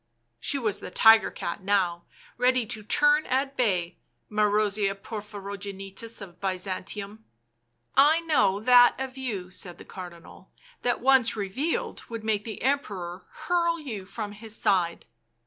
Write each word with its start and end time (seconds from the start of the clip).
She 0.39 0.57
was 0.57 0.79
the 0.79 0.89
tiger 0.89 1.29
cat 1.29 1.61
now, 1.61 2.05
ready 2.35 2.65
to 2.65 2.81
turn 2.81 3.27
at 3.27 3.55
bay, 3.55 3.99
Marozia 4.31 4.95
Porphyrogenitus 4.95 6.21
of 6.21 6.41
Byzantium." 6.41 7.23
I 8.11 8.19
know 8.21 8.59
that 8.59 8.99
of 8.99 9.15
you," 9.15 9.51
said 9.51 9.77
the 9.77 9.85
Cardinal," 9.85 10.49
that 10.81 11.01
once 11.01 11.35
revealed, 11.35 12.03
would 12.09 12.23
make 12.23 12.45
the 12.45 12.63
Emperor 12.63 13.27
hurl 13.43 13.79
you 13.79 14.07
from 14.07 14.31
his 14.31 14.55
side." 14.55 15.05